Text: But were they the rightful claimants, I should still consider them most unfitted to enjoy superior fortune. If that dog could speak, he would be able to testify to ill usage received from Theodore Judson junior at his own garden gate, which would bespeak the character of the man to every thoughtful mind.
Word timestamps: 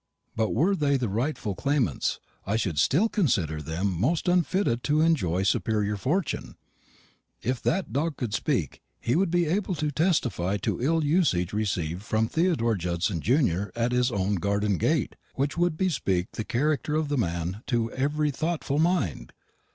But 0.35 0.49
were 0.55 0.75
they 0.75 0.97
the 0.97 1.07
rightful 1.09 1.53
claimants, 1.53 2.19
I 2.43 2.55
should 2.55 2.79
still 2.79 3.07
consider 3.07 3.61
them 3.61 3.85
most 3.87 4.27
unfitted 4.27 4.81
to 4.85 5.01
enjoy 5.01 5.43
superior 5.43 5.95
fortune. 5.95 6.55
If 7.43 7.61
that 7.61 7.93
dog 7.93 8.17
could 8.17 8.33
speak, 8.33 8.81
he 8.99 9.15
would 9.15 9.29
be 9.29 9.45
able 9.45 9.75
to 9.75 9.91
testify 9.91 10.57
to 10.57 10.81
ill 10.81 11.03
usage 11.05 11.53
received 11.53 12.01
from 12.01 12.27
Theodore 12.27 12.73
Judson 12.73 13.21
junior 13.21 13.71
at 13.75 13.91
his 13.91 14.11
own 14.11 14.37
garden 14.37 14.79
gate, 14.79 15.15
which 15.35 15.55
would 15.55 15.77
bespeak 15.77 16.31
the 16.31 16.45
character 16.45 16.95
of 16.95 17.07
the 17.09 17.15
man 17.17 17.61
to 17.67 17.91
every 17.91 18.31
thoughtful 18.31 18.79
mind. 18.79 19.33